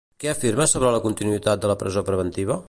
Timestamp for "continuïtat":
1.03-1.63